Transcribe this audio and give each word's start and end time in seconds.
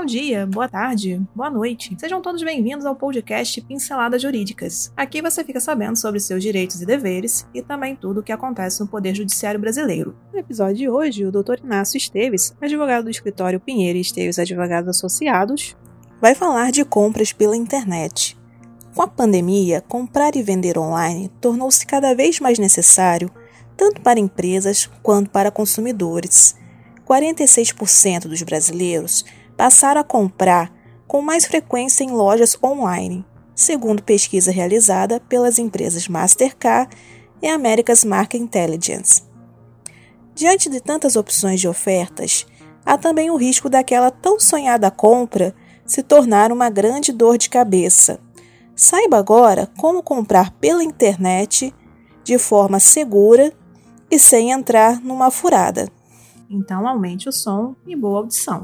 Bom 0.00 0.06
dia, 0.06 0.46
boa 0.46 0.66
tarde, 0.66 1.20
boa 1.34 1.50
noite. 1.50 1.94
Sejam 2.00 2.22
todos 2.22 2.42
bem-vindos 2.42 2.86
ao 2.86 2.96
podcast 2.96 3.60
Pinceladas 3.60 4.22
Jurídicas. 4.22 4.90
Aqui 4.96 5.20
você 5.20 5.44
fica 5.44 5.60
sabendo 5.60 5.98
sobre 5.98 6.18
seus 6.18 6.42
direitos 6.42 6.80
e 6.80 6.86
deveres 6.86 7.46
e 7.52 7.60
também 7.60 7.94
tudo 7.94 8.20
o 8.20 8.22
que 8.22 8.32
acontece 8.32 8.80
no 8.80 8.88
Poder 8.88 9.14
Judiciário 9.14 9.60
Brasileiro. 9.60 10.16
No 10.32 10.38
episódio 10.38 10.76
de 10.76 10.88
hoje, 10.88 11.26
o 11.26 11.30
Dr. 11.30 11.62
Inácio 11.62 11.98
Esteves, 11.98 12.56
advogado 12.62 13.04
do 13.04 13.10
escritório 13.10 13.60
Pinheiro 13.60 13.98
e 13.98 14.00
Esteves 14.00 14.38
Advogados 14.38 14.88
Associados, 14.88 15.76
vai 16.18 16.34
falar 16.34 16.72
de 16.72 16.82
compras 16.82 17.34
pela 17.34 17.54
internet. 17.54 18.38
Com 18.94 19.02
a 19.02 19.06
pandemia, 19.06 19.82
comprar 19.82 20.34
e 20.34 20.42
vender 20.42 20.78
online 20.78 21.30
tornou-se 21.42 21.84
cada 21.84 22.14
vez 22.14 22.40
mais 22.40 22.58
necessário 22.58 23.30
tanto 23.76 24.00
para 24.00 24.18
empresas 24.18 24.90
quanto 25.02 25.28
para 25.28 25.50
consumidores. 25.50 26.56
46% 27.06 28.28
dos 28.28 28.40
brasileiros 28.42 29.26
passaram 29.60 30.00
a 30.00 30.04
comprar 30.04 30.72
com 31.06 31.20
mais 31.20 31.44
frequência 31.44 32.02
em 32.02 32.10
lojas 32.10 32.56
online, 32.64 33.22
segundo 33.54 34.02
pesquisa 34.02 34.50
realizada 34.50 35.20
pelas 35.20 35.58
empresas 35.58 36.08
Mastercard 36.08 36.96
e 37.42 37.46
America's 37.46 38.02
Market 38.02 38.40
Intelligence. 38.40 39.22
Diante 40.34 40.70
de 40.70 40.80
tantas 40.80 41.14
opções 41.14 41.60
de 41.60 41.68
ofertas, 41.68 42.46
há 42.86 42.96
também 42.96 43.30
o 43.30 43.36
risco 43.36 43.68
daquela 43.68 44.10
tão 44.10 44.40
sonhada 44.40 44.90
compra 44.90 45.54
se 45.84 46.02
tornar 46.02 46.50
uma 46.50 46.70
grande 46.70 47.12
dor 47.12 47.36
de 47.36 47.50
cabeça. 47.50 48.18
Saiba 48.74 49.18
agora 49.18 49.70
como 49.76 50.02
comprar 50.02 50.52
pela 50.52 50.82
internet 50.82 51.74
de 52.24 52.38
forma 52.38 52.80
segura 52.80 53.52
e 54.10 54.18
sem 54.18 54.52
entrar 54.52 55.02
numa 55.02 55.30
furada. 55.30 55.86
Então 56.48 56.88
aumente 56.88 57.28
o 57.28 57.32
som 57.32 57.76
e 57.86 57.94
boa 57.94 58.20
audição. 58.20 58.62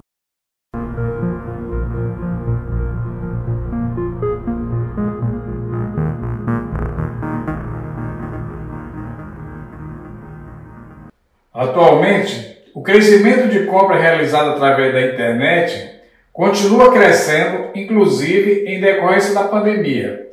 Atualmente, 11.57 12.59
o 12.75 12.83
crescimento 12.83 13.49
de 13.49 13.65
compra 13.65 13.97
realizada 13.97 14.51
através 14.51 14.93
da 14.93 15.01
internet 15.01 15.91
continua 16.31 16.93
crescendo, 16.93 17.71
inclusive 17.75 18.67
em 18.67 18.79
decorrência 18.79 19.33
da 19.33 19.45
pandemia, 19.45 20.29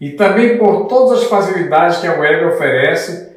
e 0.00 0.10
também 0.10 0.56
por 0.56 0.86
todas 0.86 1.22
as 1.22 1.24
facilidades 1.24 1.98
que 1.98 2.06
a 2.06 2.16
web 2.16 2.44
oferece, 2.44 3.32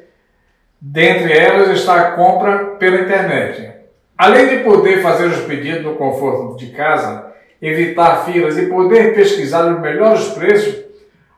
dentre 0.80 1.36
elas 1.36 1.70
está 1.70 1.96
a 1.96 2.10
compra 2.12 2.76
pela 2.78 3.00
internet. 3.00 3.72
Além 4.16 4.46
de 4.46 4.56
poder 4.62 5.02
fazer 5.02 5.26
os 5.26 5.40
pedidos 5.40 5.82
no 5.82 5.96
conforto 5.96 6.56
de 6.56 6.68
casa, 6.68 7.26
evitar 7.60 8.24
filas 8.24 8.56
e 8.56 8.66
poder 8.66 9.16
pesquisar 9.16 9.66
os 9.66 9.80
melhores 9.80 10.26
preços, 10.28 10.80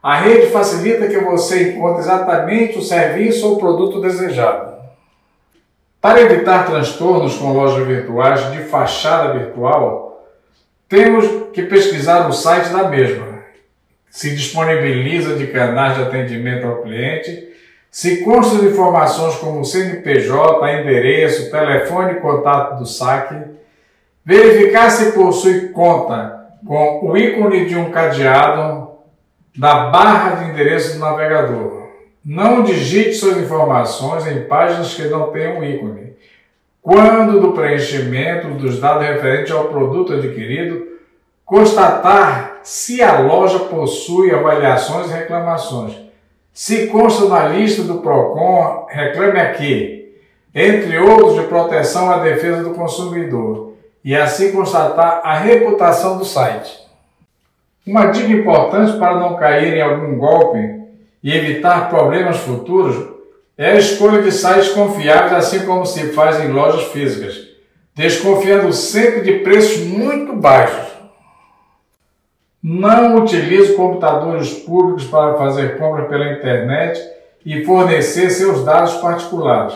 a 0.02 0.16
rede 0.16 0.48
facilita 0.48 1.08
que 1.08 1.16
você 1.16 1.70
encontre 1.70 2.02
exatamente 2.02 2.76
o 2.76 2.82
serviço 2.82 3.48
ou 3.48 3.58
produto 3.58 4.02
desejado. 4.02 4.73
Para 6.04 6.20
evitar 6.20 6.66
transtornos 6.66 7.38
com 7.38 7.54
lojas 7.54 7.86
virtuais 7.86 8.52
de 8.52 8.58
fachada 8.64 9.38
virtual, 9.38 10.22
temos 10.86 11.50
que 11.54 11.62
pesquisar 11.62 12.28
o 12.28 12.32
site 12.34 12.68
da 12.68 12.90
mesma. 12.90 13.38
Se 14.10 14.34
disponibiliza 14.34 15.34
de 15.36 15.46
canais 15.46 15.96
de 15.96 16.02
atendimento 16.02 16.66
ao 16.66 16.82
cliente, 16.82 17.48
se 17.90 18.18
consta 18.18 18.58
de 18.58 18.66
informações 18.66 19.36
como 19.36 19.64
CNPJ, 19.64 20.78
endereço, 20.78 21.50
telefone 21.50 22.12
e 22.12 22.20
contato 22.20 22.78
do 22.78 22.84
saque, 22.84 23.36
verificar 24.22 24.90
se 24.90 25.12
possui 25.12 25.70
conta 25.70 26.50
com 26.66 27.00
o 27.02 27.16
ícone 27.16 27.64
de 27.64 27.76
um 27.76 27.90
cadeado 27.90 28.90
na 29.56 29.86
barra 29.86 30.32
de 30.32 30.50
endereço 30.50 30.92
do 30.92 30.98
navegador. 30.98 31.83
Não 32.24 32.62
digite 32.62 33.12
suas 33.12 33.36
informações 33.36 34.26
em 34.26 34.44
páginas 34.44 34.94
que 34.94 35.02
não 35.08 35.30
tenham 35.30 35.62
ícone. 35.62 36.14
Quando 36.80 37.38
do 37.38 37.52
preenchimento 37.52 38.48
dos 38.48 38.80
dados 38.80 39.06
referentes 39.06 39.52
ao 39.52 39.68
produto 39.68 40.14
adquirido, 40.14 40.86
constatar 41.44 42.60
se 42.62 43.02
a 43.02 43.20
loja 43.20 43.58
possui 43.58 44.34
avaliações 44.34 45.10
e 45.10 45.14
reclamações. 45.14 45.96
Se 46.50 46.86
consta 46.86 47.26
na 47.26 47.48
lista 47.48 47.82
do 47.82 47.98
PROCON, 47.98 48.86
reclame 48.88 49.40
aqui, 49.40 50.14
entre 50.54 50.96
outros 50.98 51.34
de 51.34 51.42
proteção 51.42 52.10
à 52.10 52.18
defesa 52.18 52.62
do 52.62 52.70
consumidor, 52.70 53.74
e 54.02 54.16
assim 54.16 54.52
constatar 54.52 55.20
a 55.24 55.36
reputação 55.36 56.16
do 56.16 56.24
site. 56.24 56.72
Uma 57.86 58.06
dica 58.06 58.32
importante 58.32 58.96
para 58.98 59.18
não 59.18 59.36
cair 59.36 59.74
em 59.74 59.82
algum 59.82 60.16
golpe 60.16 60.83
e 61.24 61.34
evitar 61.34 61.88
problemas 61.88 62.36
futuros 62.36 63.14
é 63.56 63.70
a 63.70 63.78
escolha 63.78 64.20
de 64.20 64.30
sites 64.30 64.68
confiáveis, 64.68 65.32
assim 65.32 65.64
como 65.64 65.86
se 65.86 66.12
faz 66.12 66.38
em 66.44 66.48
lojas 66.48 66.84
físicas, 66.88 67.48
desconfiando 67.94 68.70
sempre 68.74 69.22
de 69.22 69.38
preços 69.38 69.86
muito 69.86 70.34
baixos. 70.34 70.92
Não 72.62 73.16
utilize 73.16 73.72
computadores 73.72 74.52
públicos 74.52 75.04
para 75.04 75.34
fazer 75.38 75.78
compra 75.78 76.04
pela 76.04 76.32
internet 76.32 77.00
e 77.44 77.64
fornecer 77.64 78.28
seus 78.28 78.62
dados 78.62 78.94
particulares, 78.94 79.74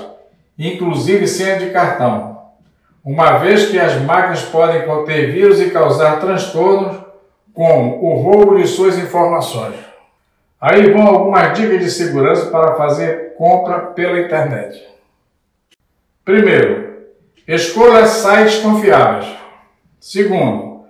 inclusive 0.59 1.27
senha 1.27 1.59
de 1.59 1.71
cartão, 1.71 2.39
uma 3.03 3.39
vez 3.39 3.71
que 3.71 3.79
as 3.79 3.95
máquinas 4.03 4.43
podem 4.43 4.83
conter 4.83 5.33
vírus 5.33 5.61
e 5.63 5.71
causar 5.71 6.21
transtornos, 6.21 6.99
como 7.55 8.05
o 8.05 8.15
roubo 8.21 8.59
de 8.59 8.67
suas 8.67 8.99
informações. 8.99 9.88
Aí 10.61 10.91
vão 10.93 11.07
algumas 11.07 11.57
dicas 11.57 11.81
de 11.81 11.91
segurança 11.91 12.47
para 12.47 12.75
fazer 12.75 13.35
compra 13.37 13.79
pela 13.79 14.19
internet. 14.19 14.85
Primeiro, 16.25 17.07
escolha 17.47 18.07
sites 18.07 18.59
confiáveis. 18.59 19.27
Segundo, 20.01 20.85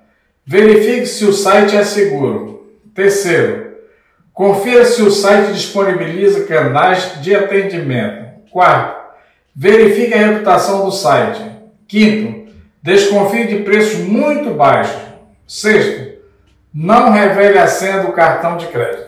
verifique 0.45 1.07
se 1.07 1.27
o 1.27 1.33
site 1.33 1.77
é 1.77 1.85
seguro. 1.85 2.73
Terceiro, 2.95 3.77
confira 4.33 4.85
se 4.87 5.03
o 5.03 5.11
site 5.11 5.53
disponibiliza 5.53 6.47
canais 6.47 7.21
de 7.21 7.35
atendimento. 7.37 8.27
Quarto, 8.51 8.99
verifique 9.55 10.15
a 10.15 10.27
reputação 10.27 10.87
do 10.87 10.91
site. 10.91 11.43
Quinto, 11.87 12.51
desconfie 12.83 13.47
de 13.47 13.57
preços 13.65 13.99
muito 13.99 14.51
baixos. 14.55 15.01
Sexto, 15.47 16.19
não 16.73 17.11
revele 17.11 17.59
a 17.59 17.67
senha 17.67 18.03
do 18.03 18.13
cartão 18.13 18.57
de 18.57 18.67
crédito. 18.67 19.08